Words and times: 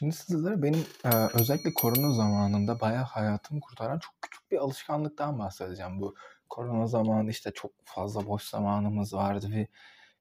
Şimdi 0.00 0.14
sizlere 0.14 0.62
benim 0.62 0.86
e, 1.04 1.08
özellikle 1.34 1.74
korona 1.74 2.12
zamanında 2.12 2.80
bayağı 2.80 3.04
hayatımı 3.04 3.60
kurtaran 3.60 3.98
çok 3.98 4.14
küçük 4.22 4.50
bir 4.50 4.58
alışkanlıktan 4.58 5.38
bahsedeceğim. 5.38 6.00
Bu 6.00 6.14
korona 6.48 6.86
zamanı 6.86 7.30
işte 7.30 7.50
çok 7.54 7.70
fazla 7.84 8.26
boş 8.26 8.42
zamanımız 8.42 9.14
vardı 9.14 9.46
ve 9.50 9.66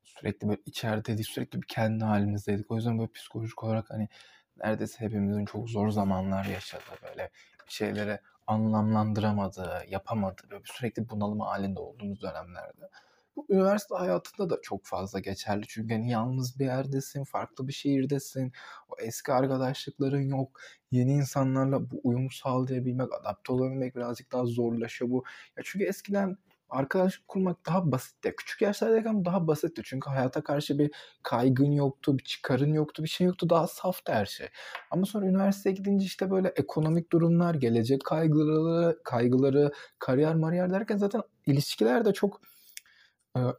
sürekli 0.03 0.47
böyle 0.47 0.61
içerideydik, 0.65 1.27
sürekli 1.27 1.61
bir 1.61 1.67
kendi 1.67 2.03
halimizdeydik. 2.03 2.71
O 2.71 2.75
yüzden 2.75 2.99
böyle 2.99 3.11
psikolojik 3.11 3.63
olarak 3.63 3.89
hani 3.89 4.09
neredeyse 4.57 4.99
hepimizin 4.99 5.45
çok 5.45 5.69
zor 5.69 5.89
zamanlar 5.89 6.45
yaşadığı 6.45 7.01
böyle 7.03 7.29
bir 7.67 7.71
şeylere 7.71 8.21
anlamlandıramadığı, 8.47 9.83
yapamadığı, 9.87 10.49
böyle 10.51 10.63
sürekli 10.65 11.09
bunalım 11.09 11.39
halinde 11.39 11.79
olduğumuz 11.79 12.21
dönemlerde. 12.21 12.89
Bu 13.35 13.45
üniversite 13.49 13.95
hayatında 13.95 14.49
da 14.49 14.59
çok 14.61 14.85
fazla 14.85 15.19
geçerli. 15.19 15.67
Çünkü 15.67 15.93
hani 15.93 16.11
yalnız 16.11 16.59
bir 16.59 16.65
yerdesin, 16.65 17.23
farklı 17.23 17.67
bir 17.67 17.73
şehirdesin. 17.73 18.51
O 18.89 18.93
eski 18.99 19.33
arkadaşlıkların 19.33 20.29
yok. 20.29 20.59
Yeni 20.91 21.13
insanlarla 21.13 21.91
bu 21.91 22.01
uyumu 22.03 22.29
sağlayabilmek, 22.29 23.13
adapte 23.13 23.53
olabilmek 23.53 23.95
birazcık 23.95 24.31
daha 24.31 24.45
zorlaşıyor 24.45 25.11
bu. 25.11 25.23
Ya 25.57 25.63
çünkü 25.65 25.85
eskiden 25.85 26.37
arkadaşlık 26.69 27.27
kurmak 27.27 27.65
daha 27.65 27.91
basitti. 27.91 28.33
Küçük 28.37 28.61
yaşlardayken 28.61 29.25
daha 29.25 29.47
basitti. 29.47 29.81
Çünkü 29.85 30.09
hayata 30.09 30.43
karşı 30.43 30.79
bir 30.79 30.91
kaygın 31.23 31.71
yoktu, 31.71 32.17
bir 32.17 32.23
çıkarın 32.23 32.73
yoktu, 32.73 33.03
bir 33.03 33.09
şey 33.09 33.27
yoktu. 33.27 33.49
Daha 33.49 33.67
saftı 33.67 34.13
her 34.13 34.25
şey. 34.25 34.47
Ama 34.91 35.05
sonra 35.05 35.25
üniversiteye 35.25 35.75
gidince 35.75 36.05
işte 36.05 36.31
böyle 36.31 36.47
ekonomik 36.55 37.11
durumlar, 37.11 37.55
gelecek 37.55 38.05
kaygıları, 38.05 38.99
kaygıları, 39.03 39.71
kariyer 39.99 40.35
mariyer 40.35 40.71
derken 40.71 40.97
zaten 40.97 41.21
ilişkiler 41.45 42.05
de 42.05 42.13
çok 42.13 42.41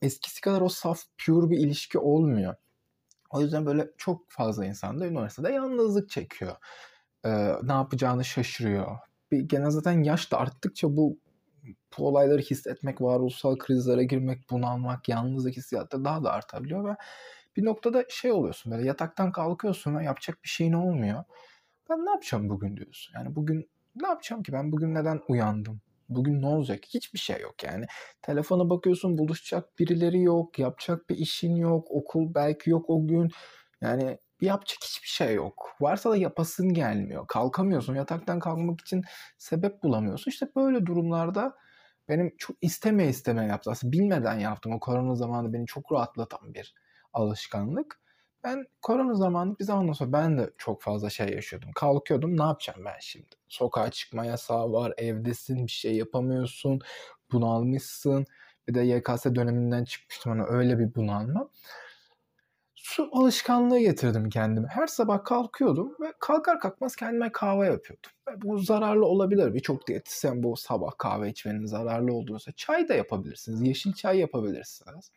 eskisi 0.03 0.41
kadar 0.41 0.61
o 0.61 0.69
saf, 0.69 1.03
pure 1.27 1.51
bir 1.51 1.59
ilişki 1.59 1.99
olmuyor. 1.99 2.55
O 3.31 3.41
yüzden 3.41 3.67
böyle 3.67 3.91
çok 3.99 4.31
fazla 4.31 4.67
insan 4.67 5.01
da 5.01 5.07
üniversitede 5.07 5.53
yalnızlık 5.53 6.11
çekiyor. 6.11 6.57
Ee, 7.25 7.53
ne 7.63 7.73
yapacağını 7.73 8.25
şaşırıyor. 8.25 8.99
Bir, 9.31 9.41
gene 9.41 9.71
zaten 9.71 10.03
yaş 10.03 10.33
da 10.33 10.39
arttıkça 10.39 10.97
bu 10.97 11.19
bu 11.99 12.09
olayları 12.09 12.41
hissetmek, 12.41 13.01
varoluşsal 13.01 13.57
krizlere 13.57 14.05
girmek, 14.05 14.51
bunalmak, 14.51 15.09
yalnızlık 15.09 15.57
hissiyatı 15.57 16.05
daha 16.05 16.25
da 16.25 16.33
artabiliyor 16.33 16.89
ve 16.89 16.97
bir 17.57 17.65
noktada 17.65 18.05
şey 18.09 18.33
oluyorsun 18.33 18.73
böyle 18.73 18.87
yataktan 18.87 19.33
kalkıyorsun 19.33 19.97
ve 19.97 20.05
yapacak 20.05 20.39
bir 20.45 20.49
şeyin 20.49 20.73
olmuyor. 20.73 21.25
Ben 21.91 22.07
ne 22.07 22.11
yapacağım 22.11 22.49
bugün 22.49 22.77
diyorsun. 22.77 23.15
Yani 23.15 23.37
bugün 23.37 23.71
ne 23.95 24.09
yapacağım 24.09 24.43
ki 24.43 24.53
ben 24.53 24.73
bugün 24.73 24.95
neden 24.95 25.21
uyandım? 25.29 25.81
Bugün 26.11 26.43
ne 26.43 26.47
olacak? 26.47 26.81
Hiçbir 26.95 27.19
şey 27.19 27.41
yok 27.41 27.65
yani. 27.65 27.87
Telefona 28.23 28.71
bakıyorsun 28.71 29.19
buluşacak 29.19 29.79
birileri 29.79 30.23
yok. 30.23 30.59
Yapacak 30.59 31.11
bir 31.11 31.17
işin 31.17 31.57
yok. 31.57 31.87
Okul 31.91 32.35
belki 32.35 32.71
yok 32.71 32.91
o 32.91 33.07
gün. 33.07 33.31
Yani 33.81 34.19
yapacak 34.41 34.79
hiçbir 34.85 35.09
şey 35.09 35.35
yok. 35.35 35.77
Varsa 35.81 36.11
da 36.11 36.17
yapasın 36.17 36.75
gelmiyor. 36.75 37.27
Kalkamıyorsun. 37.29 37.95
Yataktan 37.95 38.39
kalkmak 38.41 38.81
için 38.81 39.03
sebep 39.39 39.83
bulamıyorsun. 39.83 40.31
İşte 40.31 40.47
böyle 40.57 40.87
durumlarda 40.87 41.57
benim 42.09 42.35
çok 42.39 42.57
isteme 42.63 43.07
isteme 43.09 43.47
yaptım. 43.47 43.73
Aslında 43.73 43.93
bilmeden 43.93 44.39
yaptım. 44.39 44.73
O 44.73 44.81
korona 44.81 45.15
zamanı 45.15 45.53
beni 45.53 45.67
çok 45.67 45.93
rahatlatan 45.93 46.55
bir 46.55 46.75
alışkanlık. 47.13 48.01
Ben 48.45 48.67
korona 48.83 49.15
zamanı 49.15 49.59
bir 49.59 49.65
zamandan 49.65 49.93
sonra 49.93 50.13
ben 50.13 50.39
de 50.39 50.51
çok 50.59 50.83
fazla 50.83 51.11
şey 51.11 51.29
yaşıyordum. 51.29 51.71
Kalkıyordum 51.75 52.39
ne 52.39 52.43
yapacağım 52.43 52.85
ben 52.85 52.99
şimdi? 53.01 53.37
Sokağa 53.49 53.91
çıkma 53.91 54.25
yasağı 54.27 54.73
var, 54.73 54.95
evdesin, 54.97 55.67
bir 55.67 55.71
şey 55.73 55.97
yapamıyorsun, 55.97 56.81
bunalmışsın. 57.33 58.27
Bir 58.69 58.75
de 58.75 58.81
YKS 58.81 59.25
döneminden 59.35 59.85
çıkmıştım 59.85 60.33
hani 60.33 60.43
öyle 60.43 60.79
bir 60.79 60.95
bunalma 60.95 61.51
su 62.83 63.09
alışkanlığı 63.13 63.79
getirdim 63.79 64.31
kendime. 64.31 64.69
Her 64.69 64.87
sabah 64.87 65.25
kalkıyordum 65.25 65.97
ve 66.01 66.13
kalkar 66.19 66.61
kalkmaz 66.61 66.97
kendime 66.97 67.33
kahve 67.33 67.67
yapıyordum. 67.67 68.11
Ve 68.29 68.43
bu 68.43 68.59
zararlı 68.59 69.07
olabilir. 69.07 69.55
Birçok 69.55 69.87
diyetisyen 69.87 70.43
bu 70.43 70.57
sabah 70.57 70.91
kahve 70.99 71.31
içmenin 71.31 71.67
zararlı 71.67 72.15
olduğunu 72.15 72.41
söylüyor. 72.41 72.57
Çay 72.57 72.89
da 72.89 72.95
yapabilirsiniz. 72.95 73.63
Yeşil 73.63 73.93
çay 73.93 74.19
yapabilirsiniz. 74.19 75.13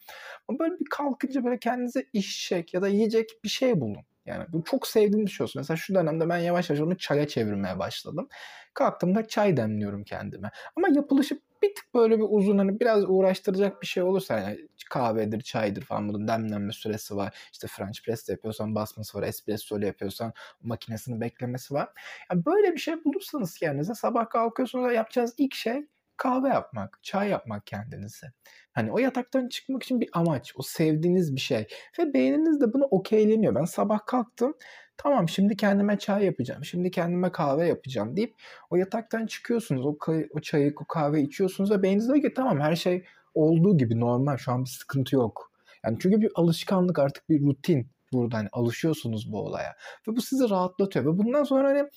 Ama 0.47 0.59
böyle 0.59 0.79
bir 0.79 0.85
kalkınca 0.89 1.43
böyle 1.43 1.59
kendinize 1.59 2.05
içecek 2.13 2.73
ya 2.73 2.81
da 2.81 2.87
yiyecek 2.87 3.29
bir 3.43 3.49
şey 3.49 3.81
bulun. 3.81 4.05
Yani 4.25 4.45
bu 4.53 4.63
çok 4.63 4.87
sevdiğim 4.87 5.25
bir 5.25 5.31
şey 5.31 5.43
olsun. 5.43 5.59
Mesela 5.59 5.77
şu 5.77 5.95
dönemde 5.95 6.29
ben 6.29 6.37
yavaş 6.37 6.69
yavaş 6.69 6.81
onu 6.81 6.97
çaya 6.97 7.27
çevirmeye 7.27 7.79
başladım. 7.79 8.27
Kalktığımda 8.73 9.27
çay 9.27 9.57
demliyorum 9.57 10.03
kendime. 10.03 10.51
Ama 10.75 10.87
yapılışı 10.95 11.39
bir 11.63 11.75
tık 11.75 11.93
böyle 11.93 12.17
bir 12.17 12.25
uzun 12.29 12.57
hani 12.57 12.79
biraz 12.79 13.03
uğraştıracak 13.07 13.81
bir 13.81 13.87
şey 13.87 14.03
olursa 14.03 14.39
yani 14.39 14.67
kahvedir, 14.89 15.41
çaydır 15.41 15.81
falan 15.81 16.09
bunun 16.09 16.27
demlenme 16.27 16.73
süresi 16.73 17.15
var. 17.15 17.49
İşte 17.51 17.67
French 17.67 18.03
press 18.05 18.29
yapıyorsan 18.29 18.75
basması 18.75 19.17
var, 19.17 19.23
espresso 19.23 19.79
yapıyorsan 19.79 20.33
makinesini 20.61 21.21
beklemesi 21.21 21.73
var. 21.73 21.89
Yani 22.31 22.45
böyle 22.45 22.73
bir 22.73 22.79
şey 22.79 23.03
bulursanız 23.05 23.57
kendinize 23.57 23.93
sabah 23.93 24.29
kalkıyorsunuz 24.29 24.85
da 24.85 24.91
yapacağınız 24.93 25.33
ilk 25.37 25.55
şey 25.55 25.87
kahve 26.17 26.47
yapmak, 26.47 26.99
çay 27.03 27.29
yapmak 27.29 27.67
kendinize. 27.67 28.27
Hani 28.71 28.91
o 28.91 28.97
yataktan 28.97 29.47
çıkmak 29.47 29.83
için 29.83 30.01
bir 30.01 30.09
amaç, 30.13 30.53
o 30.55 30.61
sevdiğiniz 30.63 31.35
bir 31.35 31.41
şey. 31.41 31.67
Ve 31.99 32.13
beyniniz 32.13 32.61
de 32.61 32.73
bunu 32.73 32.83
okeyleniyor. 32.83 33.55
Ben 33.55 33.65
sabah 33.65 34.05
kalktım, 34.05 34.53
tamam 34.97 35.29
şimdi 35.29 35.57
kendime 35.57 35.99
çay 35.99 36.25
yapacağım, 36.25 36.65
şimdi 36.65 36.91
kendime 36.91 37.31
kahve 37.31 37.67
yapacağım 37.67 38.15
deyip 38.15 38.35
o 38.69 38.75
yataktan 38.75 39.25
çıkıyorsunuz. 39.25 39.85
O, 39.85 39.97
o 40.33 40.39
çayı, 40.39 40.73
o 40.81 40.85
kahve 40.85 41.21
içiyorsunuz 41.21 41.71
ve 41.71 41.83
beyniniz 41.83 42.07
diyor 42.07 42.21
ki 42.21 42.33
tamam 42.33 42.59
her 42.59 42.75
şey 42.75 43.05
olduğu 43.33 43.77
gibi 43.77 43.99
normal, 43.99 44.37
şu 44.37 44.51
an 44.51 44.63
bir 44.63 44.69
sıkıntı 44.69 45.15
yok. 45.15 45.51
Yani 45.85 45.97
çünkü 46.01 46.21
bir 46.21 46.31
alışkanlık 46.35 46.99
artık 46.99 47.29
bir 47.29 47.41
rutin 47.41 47.87
burada 48.13 48.37
hani 48.37 48.49
alışıyorsunuz 48.51 49.31
bu 49.31 49.41
olaya. 49.41 49.75
Ve 50.07 50.15
bu 50.15 50.21
sizi 50.21 50.49
rahatlatıyor. 50.49 51.05
Ve 51.05 51.17
bundan 51.17 51.43
sonra 51.43 51.67
hani 51.67 51.89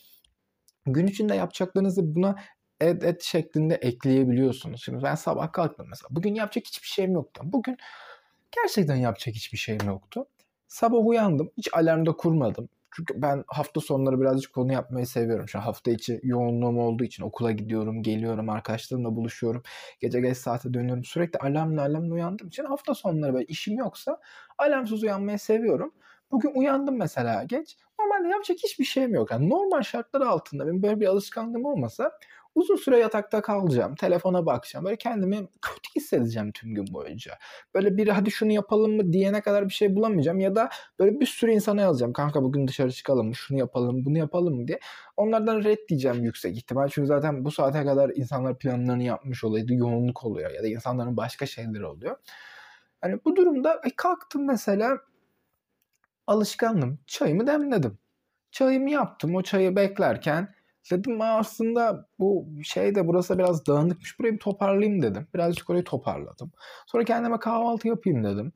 gün 0.87 1.07
içinde 1.07 1.35
yapacaklarınızı 1.35 2.15
buna 2.15 2.37
ed 2.81 3.03
et 3.03 3.23
şeklinde 3.23 3.75
ekleyebiliyorsunuz. 3.75 4.83
Şimdi 4.85 5.03
ben 5.03 5.15
sabah 5.15 5.53
kalktım 5.53 5.87
mesela. 5.91 6.09
Bugün 6.11 6.35
yapacak 6.35 6.67
hiçbir 6.67 6.89
şeyim 6.89 7.13
yoktu. 7.13 7.43
Bugün 7.45 7.77
gerçekten 8.53 8.97
yapacak 8.97 9.35
hiçbir 9.35 9.59
şeyim 9.59 9.87
yoktu. 9.87 10.27
Sabah 10.69 11.07
uyandım. 11.07 11.51
Hiç 11.57 11.69
alarm 11.75 12.07
da 12.07 12.13
kurmadım. 12.13 12.69
Çünkü 12.97 13.23
ben 13.23 13.45
hafta 13.47 13.81
sonları 13.81 14.21
birazcık 14.21 14.53
konu 14.53 14.73
yapmayı 14.73 15.07
seviyorum. 15.07 15.49
Şu 15.49 15.59
hafta 15.59 15.91
içi 15.91 16.21
yoğunluğum 16.23 16.79
olduğu 16.79 17.05
için 17.05 17.23
okula 17.23 17.53
gidiyorum, 17.53 18.03
geliyorum, 18.03 18.49
arkadaşlarımla 18.49 19.17
buluşuyorum. 19.17 19.63
Gece 20.01 20.21
geç 20.21 20.37
saate 20.37 20.75
dönüyorum. 20.75 21.05
Sürekli 21.05 21.39
alarmla 21.39 21.83
alarmla 21.83 22.15
uyandığım 22.15 22.49
için 22.49 22.65
hafta 22.65 22.95
sonları 22.95 23.35
böyle 23.35 23.47
işim 23.47 23.79
yoksa 23.79 24.21
alarmsız 24.59 25.03
uyanmayı 25.03 25.39
seviyorum. 25.39 25.93
Bugün 26.31 26.53
uyandım 26.55 26.97
mesela 26.97 27.45
geç. 27.45 27.77
Normalde 28.01 28.29
yapacak 28.29 28.59
hiçbir 28.65 28.85
şeyim 28.85 29.15
yok. 29.15 29.31
Yani 29.31 29.51
normal 29.51 29.83
şartlar 29.83 30.21
altında 30.21 30.67
benim 30.67 30.83
böyle 30.83 31.01
bir 31.01 31.07
alışkanlığım 31.07 31.65
olmasa 31.65 32.13
Uzun 32.57 32.77
süre 32.77 32.99
yatakta 32.99 33.43
kalacağım. 33.43 33.95
Telefona 33.95 34.47
bakacağım. 34.47 34.85
Böyle 34.85 34.97
kendimi 34.97 35.37
kötü 35.63 35.95
hissedeceğim 35.97 36.53
tüm 36.53 36.75
gün 36.75 36.87
boyunca. 36.93 37.39
Böyle 37.75 37.97
biri 37.97 38.13
hadi 38.13 38.31
şunu 38.31 38.53
yapalım 38.53 38.97
mı 38.97 39.13
diyene 39.13 39.41
kadar 39.41 39.69
bir 39.69 39.75
şey 39.75 39.97
bulamayacağım. 39.97 40.41
Ya 40.41 40.55
da 40.55 40.69
böyle 40.99 41.21
bir 41.21 41.27
sürü 41.27 41.51
insana 41.51 41.81
yazacağım. 41.81 42.13
Kanka 42.13 42.43
bugün 42.43 42.69
dışarı 42.69 42.93
çıkalım 42.93 43.27
mı? 43.27 43.35
Şunu 43.35 43.59
yapalım 43.59 44.05
bunu 44.05 44.19
yapalım 44.19 44.55
mı 44.55 44.69
diye. 44.69 44.79
Onlardan 45.17 45.65
red 45.65 45.79
diyeceğim 45.89 46.25
yüksek 46.25 46.57
ihtimal. 46.57 46.89
Çünkü 46.89 47.07
zaten 47.07 47.45
bu 47.45 47.51
saate 47.51 47.85
kadar 47.85 48.11
insanlar 48.15 48.59
planlarını 48.59 49.03
yapmış 49.03 49.45
oluyordu. 49.45 49.75
Yoğunluk 49.75 50.25
oluyor. 50.25 50.51
Ya 50.51 50.63
da 50.63 50.69
insanların 50.69 51.17
başka 51.17 51.47
şeyleri 51.47 51.87
oluyor. 51.87 52.17
Hani 53.01 53.19
bu 53.25 53.37
durumda 53.37 53.81
e, 53.85 53.91
kalktım 53.97 54.47
mesela 54.47 54.99
alışkanlım. 56.27 56.99
Çayımı 57.07 57.47
demledim. 57.47 57.99
Çayımı 58.51 58.91
yaptım. 58.91 59.35
O 59.35 59.43
çayı 59.43 59.77
beklerken 59.77 60.57
Dedim 60.91 61.21
aslında 61.21 62.09
bu 62.19 62.49
şey 62.65 62.95
de 62.95 63.07
burası 63.07 63.39
biraz 63.39 63.67
dağınıkmış. 63.67 64.19
Burayı 64.19 64.35
bir 64.35 64.39
toparlayayım 64.39 65.03
dedim. 65.03 65.29
Birazcık 65.35 65.71
orayı 65.71 65.85
toparladım. 65.85 66.53
Sonra 66.87 67.05
kendime 67.05 67.39
kahvaltı 67.39 67.89
yapayım 67.89 68.25
dedim. 68.25 68.53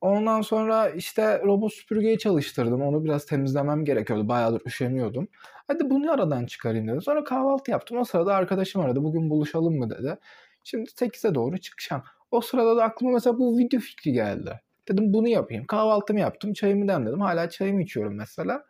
Ondan 0.00 0.40
sonra 0.40 0.88
işte 0.88 1.42
robot 1.44 1.72
süpürgeyi 1.72 2.18
çalıştırdım. 2.18 2.82
Onu 2.82 3.04
biraz 3.04 3.26
temizlemem 3.26 3.84
gerekiyordu. 3.84 4.28
Bayağıdır 4.28 4.62
üşeniyordum. 4.66 5.28
Hadi 5.68 5.90
bunu 5.90 6.12
aradan 6.12 6.46
çıkarayım 6.46 6.88
dedim. 6.88 7.02
Sonra 7.02 7.24
kahvaltı 7.24 7.70
yaptım. 7.70 7.98
O 7.98 8.04
sırada 8.04 8.34
arkadaşım 8.34 8.82
aradı. 8.82 9.04
Bugün 9.04 9.30
buluşalım 9.30 9.78
mı 9.78 9.90
dedi. 9.90 10.18
Şimdi 10.64 10.90
8'e 10.90 11.34
doğru 11.34 11.58
çıkacağım. 11.58 12.02
O 12.30 12.40
sırada 12.40 12.76
da 12.76 12.84
aklıma 12.84 13.12
mesela 13.12 13.38
bu 13.38 13.58
video 13.58 13.80
fikri 13.80 14.12
geldi. 14.12 14.60
Dedim 14.88 15.12
bunu 15.12 15.28
yapayım. 15.28 15.66
Kahvaltımı 15.66 16.20
yaptım. 16.20 16.52
Çayımı 16.52 16.88
demledim. 16.88 17.20
Hala 17.20 17.50
çayımı 17.50 17.82
içiyorum 17.82 18.14
mesela. 18.14 18.64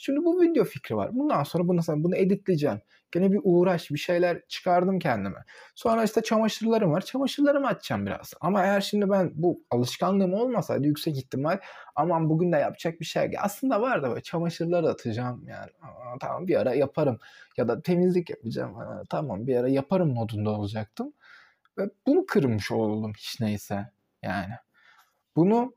Şimdi 0.00 0.24
bu 0.24 0.40
video 0.40 0.64
fikri 0.64 0.96
var. 0.96 1.10
Bundan 1.12 1.42
sonra 1.42 1.68
bunu, 1.68 1.80
bunu 1.88 2.16
editleyeceğim. 2.16 2.80
Gene 3.12 3.32
bir 3.32 3.40
uğraş, 3.44 3.90
bir 3.90 3.98
şeyler 3.98 4.42
çıkardım 4.48 4.98
kendime. 4.98 5.44
Sonra 5.74 6.04
işte 6.04 6.22
çamaşırlarım 6.22 6.92
var. 6.92 7.00
Çamaşırlarımı 7.00 7.66
açacağım 7.66 8.06
biraz. 8.06 8.34
Ama 8.40 8.62
eğer 8.62 8.80
şimdi 8.80 9.10
ben 9.10 9.32
bu 9.34 9.60
alışkanlığım 9.70 10.34
olmasaydı 10.34 10.86
yüksek 10.86 11.16
ihtimal 11.18 11.58
aman 11.96 12.30
bugün 12.30 12.52
de 12.52 12.56
yapacak 12.56 13.00
bir 13.00 13.04
şey. 13.04 13.30
Aslında 13.40 13.80
var 13.80 14.02
da 14.02 14.10
böyle 14.10 14.20
çamaşırları 14.20 14.88
atacağım 14.88 15.44
yani. 15.48 15.70
Aa, 15.82 16.18
tamam 16.20 16.48
bir 16.48 16.60
ara 16.60 16.74
yaparım. 16.74 17.18
Ya 17.56 17.68
da 17.68 17.82
temizlik 17.82 18.30
yapacağım. 18.30 18.78
Aa, 18.78 19.02
tamam 19.10 19.46
bir 19.46 19.56
ara 19.56 19.68
yaparım 19.68 20.14
modunda 20.14 20.50
olacaktım. 20.50 21.12
Ve 21.78 21.90
bunu 22.06 22.26
kırmış 22.26 22.72
oldum 22.72 23.12
hiç 23.16 23.40
neyse 23.40 23.86
yani. 24.22 24.54
Bunu 25.38 25.74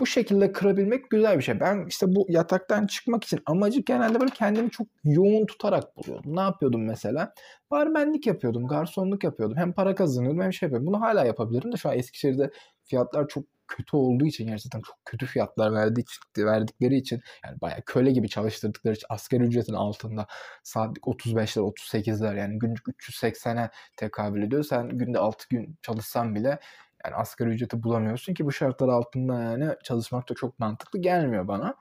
bu 0.00 0.06
şekilde 0.06 0.52
kırabilmek 0.52 1.10
güzel 1.10 1.38
bir 1.38 1.42
şey. 1.42 1.60
Ben 1.60 1.86
işte 1.88 2.06
bu 2.14 2.26
yataktan 2.28 2.86
çıkmak 2.86 3.24
için 3.24 3.40
amacı 3.46 3.80
genelde 3.80 4.20
böyle 4.20 4.30
kendimi 4.32 4.70
çok 4.70 4.86
yoğun 5.04 5.46
tutarak 5.46 5.96
buluyordum. 5.96 6.36
Ne 6.36 6.40
yapıyordum 6.40 6.86
mesela? 6.86 7.34
Barmenlik 7.70 8.26
yapıyordum, 8.26 8.66
garsonluk 8.66 9.24
yapıyordum. 9.24 9.56
Hem 9.56 9.72
para 9.72 9.94
kazanıyordum 9.94 10.42
hem 10.42 10.52
şey 10.52 10.66
yapıyordum. 10.66 10.86
Bunu 10.86 11.00
hala 11.00 11.24
yapabilirim 11.24 11.72
de 11.72 11.76
şu 11.76 11.88
an 11.88 11.98
Eskişehir'de 11.98 12.50
fiyatlar 12.84 13.28
çok 13.28 13.44
kötü 13.68 13.96
olduğu 13.96 14.26
için 14.26 14.46
gerçekten 14.46 14.80
çok 14.80 14.96
kötü 15.04 15.26
fiyatlar 15.26 15.72
verdiği 15.72 16.00
için, 16.00 16.46
verdikleri 16.46 16.96
için 16.96 17.20
yani 17.44 17.60
bayağı 17.60 17.82
köle 17.86 18.12
gibi 18.12 18.28
çalıştırdıkları 18.28 18.94
için 18.94 19.06
asgari 19.10 19.42
ücretin 19.42 19.74
altında 19.74 20.26
saatlik 20.64 21.04
35'ler 21.04 21.60
38'ler 21.60 22.38
yani 22.38 22.58
günlük 22.58 22.86
380'e 22.86 23.70
tekabül 23.96 24.42
ediyor. 24.42 24.64
Sen 24.64 24.88
günde 24.88 25.18
6 25.18 25.48
gün 25.48 25.78
çalışsan 25.82 26.34
bile 26.34 26.58
yani 27.06 27.16
asgari 27.16 27.50
ücreti 27.50 27.82
bulamıyorsun 27.82 28.34
ki 28.34 28.44
bu 28.44 28.52
şartlar 28.52 28.88
altında 28.88 29.42
yani 29.42 29.68
çalışmak 29.84 30.28
da 30.30 30.34
çok 30.34 30.58
mantıklı 30.58 30.98
gelmiyor 30.98 31.48
bana. 31.48 31.74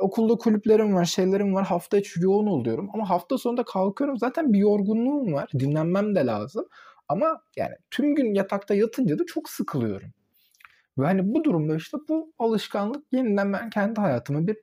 Okulda 0.00 0.34
kulüplerim 0.34 0.94
var, 0.94 1.04
şeylerim 1.04 1.54
var. 1.54 1.66
Hafta 1.66 1.98
içi 1.98 2.20
yoğun 2.22 2.46
oluyorum 2.46 2.90
ama 2.94 3.10
hafta 3.10 3.38
sonunda 3.38 3.64
kalkıyorum. 3.64 4.18
Zaten 4.18 4.52
bir 4.52 4.58
yorgunluğum 4.58 5.32
var. 5.32 5.50
Dinlenmem 5.58 6.14
de 6.14 6.26
lazım. 6.26 6.68
Ama 7.08 7.42
yani 7.56 7.74
tüm 7.90 8.14
gün 8.14 8.34
yatakta 8.34 8.74
yatınca 8.74 9.18
da 9.18 9.26
çok 9.26 9.50
sıkılıyorum. 9.50 10.12
Ve 10.98 11.04
hani 11.04 11.34
bu 11.34 11.44
durumda 11.44 11.76
işte 11.76 11.98
bu 12.08 12.32
alışkanlık 12.38 13.04
yeniden 13.12 13.52
ben 13.52 13.70
kendi 13.70 14.00
hayatımı 14.00 14.46
bir 14.46 14.56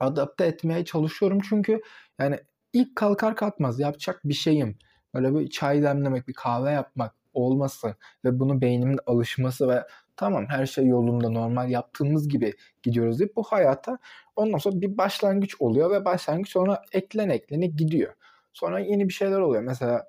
adapte 0.00 0.44
etmeye 0.44 0.84
çalışıyorum. 0.84 1.40
Çünkü 1.48 1.80
yani 2.18 2.40
ilk 2.72 2.96
kalkar 2.96 3.36
kalkmaz 3.36 3.80
yapacak 3.80 4.20
bir 4.24 4.34
şeyim. 4.34 4.78
Böyle 5.14 5.34
bir 5.34 5.50
çay 5.50 5.82
demlemek, 5.82 6.28
bir 6.28 6.34
kahve 6.34 6.70
yapmak 6.70 7.21
olması 7.34 7.96
ve 8.24 8.40
bunu 8.40 8.60
beynimin 8.60 8.98
alışması 9.06 9.68
ve 9.68 9.86
tamam 10.16 10.46
her 10.48 10.66
şey 10.66 10.86
yolunda 10.86 11.30
normal 11.30 11.70
yaptığımız 11.70 12.28
gibi 12.28 12.54
gidiyoruz 12.82 13.18
deyip 13.18 13.36
bu 13.36 13.42
hayata 13.42 13.98
ondan 14.36 14.58
sonra 14.58 14.80
bir 14.80 14.98
başlangıç 14.98 15.54
oluyor 15.60 15.90
ve 15.90 16.04
başlangıç 16.04 16.48
sonra 16.48 16.82
eklen 16.92 17.28
eklene 17.28 17.66
gidiyor. 17.66 18.14
Sonra 18.52 18.80
yeni 18.80 19.08
bir 19.08 19.14
şeyler 19.14 19.38
oluyor. 19.38 19.62
Mesela 19.62 20.08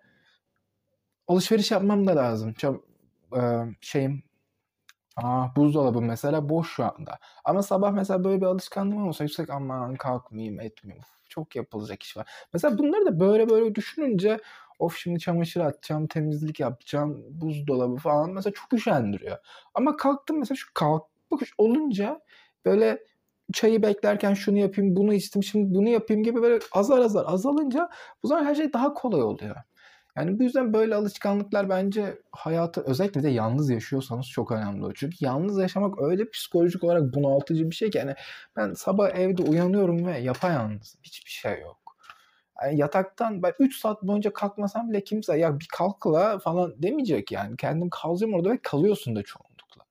alışveriş 1.27 1.71
yapmam 1.71 2.07
da 2.07 2.15
lazım. 2.15 2.53
Çok, 2.53 2.83
e, 3.37 3.41
şeyim 3.81 4.23
Aa, 5.15 5.55
buzdolabı 5.55 6.01
mesela 6.01 6.49
boş 6.49 6.69
şu 6.75 6.83
anda. 6.85 7.19
Ama 7.45 7.63
sabah 7.63 7.91
mesela 7.91 8.23
böyle 8.23 8.41
bir 8.41 8.45
alışkanlığım 8.45 9.07
olsa 9.07 9.23
yüksek 9.23 9.49
aman 9.49 9.95
kalkmayayım 9.95 10.59
etmeyeyim. 10.59 11.03
Çok 11.29 11.55
yapılacak 11.55 12.03
iş 12.03 12.17
var. 12.17 12.29
Mesela 12.53 12.77
bunları 12.77 13.05
da 13.05 13.19
böyle 13.19 13.49
böyle 13.49 13.75
düşününce 13.75 14.39
of 14.79 14.97
şimdi 14.97 15.19
çamaşır 15.19 15.61
atacağım, 15.61 16.07
temizlik 16.07 16.59
yapacağım, 16.59 17.23
buzdolabı 17.29 17.95
falan 17.95 18.29
mesela 18.29 18.53
çok 18.53 18.73
üşendiriyor. 18.73 19.37
Ama 19.73 19.97
kalktım 19.97 20.39
mesela 20.39 20.55
şu 20.55 20.73
kalkmak 20.73 21.41
olunca 21.57 22.21
böyle 22.65 23.03
çayı 23.53 23.81
beklerken 23.83 24.33
şunu 24.33 24.57
yapayım, 24.57 24.95
bunu 24.95 25.13
içtim, 25.13 25.43
şimdi 25.43 25.75
bunu 25.75 25.89
yapayım 25.89 26.23
gibi 26.23 26.41
böyle 26.41 26.59
azar 26.71 26.99
azar 26.99 27.25
azalınca 27.27 27.89
bu 28.23 28.27
zaman 28.27 28.45
her 28.45 28.55
şey 28.55 28.73
daha 28.73 28.93
kolay 28.93 29.21
oluyor. 29.21 29.55
Yani 30.17 30.39
bu 30.39 30.43
yüzden 30.43 30.73
böyle 30.73 30.95
alışkanlıklar 30.95 31.69
bence 31.69 32.19
hayatı 32.31 32.81
özellikle 32.81 33.23
de 33.23 33.29
yalnız 33.29 33.69
yaşıyorsanız 33.69 34.27
çok 34.27 34.51
önemli. 34.51 34.93
Çünkü 34.95 35.15
yalnız 35.19 35.59
yaşamak 35.59 36.01
öyle 36.01 36.29
psikolojik 36.29 36.83
olarak 36.83 37.13
bunaltıcı 37.13 37.69
bir 37.69 37.75
şey 37.75 37.89
ki 37.89 37.97
yani 37.97 38.15
ben 38.55 38.73
sabah 38.73 39.09
evde 39.09 39.43
uyanıyorum 39.43 40.05
ve 40.05 40.19
yapayalnızım. 40.19 40.99
Hiçbir 41.03 41.31
şey 41.31 41.61
yok. 41.61 41.97
Yani 42.63 42.77
yataktan 42.77 43.43
ben 43.43 43.53
3 43.59 43.79
saat 43.79 44.03
boyunca 44.03 44.33
kalkmasam 44.33 44.89
bile 44.89 45.03
kimse 45.03 45.37
ya 45.37 45.59
bir 45.59 45.67
kalkla 45.73 46.39
falan 46.39 46.83
demeyecek 46.83 47.31
yani. 47.31 47.57
Kendim 47.57 47.89
kalacağım 47.89 48.33
orada 48.33 48.49
ve 48.49 48.59
kalıyorsun 48.63 49.15
da 49.15 49.23
çoğunlukla. 49.23 49.83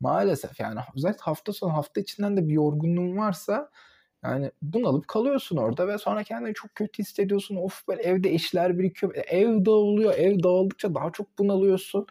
Maalesef 0.00 0.60
yani 0.60 0.80
özellikle 0.96 1.22
hafta 1.22 1.52
sonu 1.52 1.72
hafta 1.72 2.00
içinden 2.00 2.36
de 2.36 2.48
bir 2.48 2.54
yorgunluğun 2.54 3.16
varsa 3.16 3.70
yani 4.24 4.50
bunalıp 4.62 5.08
kalıyorsun 5.08 5.56
orada 5.56 5.88
ve 5.88 5.98
sonra 5.98 6.22
kendini 6.22 6.54
çok 6.54 6.74
kötü 6.74 7.02
hissediyorsun. 7.02 7.56
Of 7.56 7.88
böyle 7.88 8.02
evde 8.02 8.30
işler 8.30 8.78
birikiyor. 8.78 9.14
E, 9.14 9.20
ev 9.20 9.64
dağılıyor. 9.66 10.14
Ev 10.14 10.42
dağıldıkça 10.42 10.94
daha 10.94 11.12
çok 11.12 11.38
bunalıyorsun. 11.38 12.06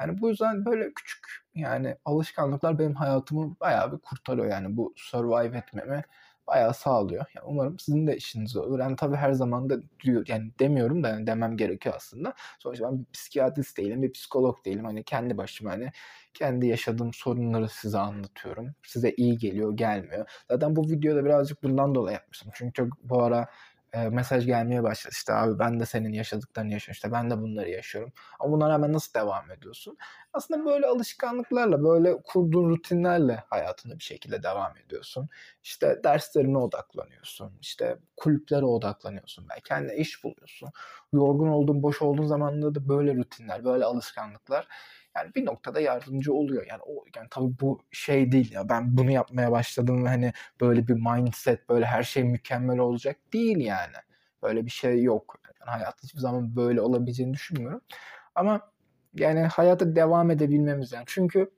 Yani 0.00 0.20
bu 0.20 0.28
yüzden 0.28 0.64
böyle 0.64 0.92
küçük 0.94 1.26
yani 1.54 1.96
alışkanlıklar 2.04 2.78
benim 2.78 2.94
hayatımı 2.94 3.56
bayağı 3.60 3.92
bir 3.92 3.98
kurtarıyor. 3.98 4.46
Yani 4.46 4.76
bu 4.76 4.94
survive 4.96 5.58
etmemi 5.58 6.04
bayağı 6.46 6.74
sağlıyor. 6.74 7.24
Yani 7.36 7.46
umarım 7.46 7.78
sizin 7.78 8.06
de 8.06 8.16
işiniz 8.16 8.56
olur. 8.56 8.78
Yani 8.80 8.96
tabii 8.96 9.16
her 9.16 9.32
zaman 9.32 9.70
da 9.70 9.76
diyor 10.04 10.24
yani 10.28 10.50
demiyorum 10.60 11.02
da 11.04 11.08
yani 11.08 11.26
demem 11.26 11.56
gerekiyor 11.56 11.94
aslında. 11.96 12.34
Sonuçta 12.58 12.84
ben 12.92 12.98
bir 13.00 13.04
psikiyatrist 13.12 13.78
değilim, 13.78 14.02
bir 14.02 14.12
psikolog 14.12 14.64
değilim. 14.64 14.84
Hani 14.84 15.04
kendi 15.04 15.36
başıma 15.36 15.70
hani 15.70 15.90
kendi 16.34 16.66
yaşadığım 16.66 17.12
sorunları 17.12 17.68
size 17.68 17.98
anlatıyorum. 17.98 18.74
Size 18.86 19.10
iyi 19.16 19.38
geliyor, 19.38 19.76
gelmiyor. 19.76 20.30
Zaten 20.50 20.76
bu 20.76 20.90
videoda 20.90 21.24
birazcık 21.24 21.62
bundan 21.62 21.94
dolayı 21.94 22.14
yapmıştım. 22.14 22.52
Çünkü 22.54 22.72
çok 22.72 22.88
bu 23.04 23.22
ara 23.22 23.48
e, 23.92 24.08
mesaj 24.08 24.46
gelmeye 24.46 24.82
başladı. 24.82 25.14
İşte 25.18 25.32
abi 25.34 25.58
ben 25.58 25.80
de 25.80 25.86
senin 25.86 26.12
yaşadıklarını 26.12 26.72
yaşıyorum. 26.72 26.92
İşte 26.92 27.12
ben 27.12 27.30
de 27.30 27.38
bunları 27.40 27.70
yaşıyorum. 27.70 28.12
Ama 28.40 28.52
buna 28.52 28.68
rağmen 28.68 28.92
nasıl 28.92 29.14
devam 29.14 29.50
ediyorsun? 29.50 29.96
Aslında 30.32 30.64
böyle 30.64 30.86
alışkanlıklarla, 30.86 31.84
böyle 31.84 32.22
kurduğun 32.22 32.70
rutinlerle 32.70 33.44
hayatına 33.50 33.98
bir 33.98 34.04
şekilde 34.04 34.42
devam 34.42 34.76
ediyorsun. 34.76 35.28
İşte 35.62 36.00
derslerine 36.04 36.58
odaklanıyorsun. 36.58 37.52
İşte 37.60 37.98
kulüplere 38.16 38.64
odaklanıyorsun. 38.64 39.46
Belki 39.50 39.62
kendine 39.62 39.96
iş 39.96 40.24
buluyorsun. 40.24 40.68
Yorgun 41.12 41.48
olduğun, 41.48 41.82
boş 41.82 42.02
olduğun 42.02 42.26
zamanlarda 42.26 42.74
da 42.74 42.88
böyle 42.88 43.14
rutinler, 43.14 43.64
böyle 43.64 43.84
alışkanlıklar 43.84 44.68
yani 45.16 45.34
bir 45.34 45.46
noktada 45.46 45.80
yardımcı 45.80 46.34
oluyor. 46.34 46.66
Yani 46.70 46.82
o 46.86 47.04
yani 47.16 47.28
tabii 47.30 47.54
bu 47.60 47.80
şey 47.90 48.32
değil 48.32 48.52
ya 48.52 48.68
ben 48.68 48.96
bunu 48.96 49.10
yapmaya 49.10 49.52
başladım 49.52 50.04
ve 50.04 50.08
hani 50.08 50.32
böyle 50.60 50.88
bir 50.88 50.94
mindset 50.94 51.68
böyle 51.68 51.86
her 51.86 52.02
şey 52.02 52.24
mükemmel 52.24 52.78
olacak 52.78 53.16
değil 53.32 53.58
yani. 53.58 53.96
Böyle 54.42 54.66
bir 54.66 54.70
şey 54.70 55.02
yok. 55.02 55.36
Yani 55.60 55.70
hayat 55.70 56.02
hiçbir 56.02 56.20
zaman 56.20 56.56
böyle 56.56 56.80
olabileceğini 56.80 57.34
düşünmüyorum. 57.34 57.80
Ama 58.34 58.70
yani 59.14 59.40
hayata 59.40 59.96
devam 59.96 60.30
edebilmemiz 60.30 60.92
yani. 60.92 61.04
Çünkü 61.06 61.50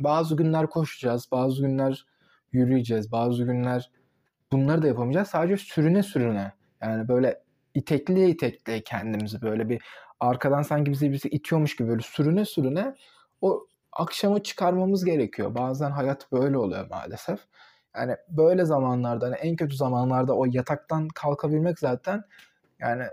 bazı 0.00 0.36
günler 0.36 0.66
koşacağız, 0.66 1.28
bazı 1.32 1.62
günler 1.62 2.06
yürüyeceğiz, 2.52 3.12
bazı 3.12 3.44
günler 3.44 3.90
bunları 4.52 4.82
da 4.82 4.86
yapamayacağız. 4.86 5.28
Sadece 5.28 5.56
sürüne 5.56 6.02
sürüne. 6.02 6.52
Yani 6.82 7.08
böyle 7.08 7.42
itekliye 7.74 8.28
itekliye 8.28 8.80
kendimizi 8.80 9.42
böyle 9.42 9.68
bir 9.68 9.82
arkadan 10.20 10.62
sanki 10.62 10.90
bizi 10.90 11.10
birisi 11.10 11.28
itiyormuş 11.28 11.76
gibi 11.76 11.88
böyle 11.88 12.02
sürüne 12.02 12.44
sürüne 12.44 12.94
o 13.40 13.66
akşama 13.92 14.42
çıkarmamız 14.42 15.04
gerekiyor. 15.04 15.54
Bazen 15.54 15.90
hayat 15.90 16.32
böyle 16.32 16.58
oluyor 16.58 16.86
maalesef. 16.90 17.40
Yani 17.96 18.16
böyle 18.28 18.64
zamanlarda 18.64 19.26
hani 19.26 19.34
en 19.34 19.56
kötü 19.56 19.76
zamanlarda 19.76 20.36
o 20.36 20.46
yataktan 20.50 21.08
kalkabilmek 21.08 21.78
zaten 21.78 22.24
yani 22.78 23.04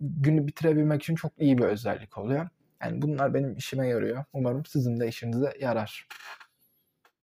günü 0.00 0.46
bitirebilmek 0.46 1.02
için 1.02 1.14
çok 1.14 1.32
iyi 1.38 1.58
bir 1.58 1.64
özellik 1.64 2.18
oluyor. 2.18 2.48
Yani 2.82 3.02
bunlar 3.02 3.34
benim 3.34 3.56
işime 3.56 3.88
yarıyor. 3.88 4.24
Umarım 4.32 4.64
sizin 4.64 5.00
de 5.00 5.08
işinize 5.08 5.52
yarar. 5.60 6.08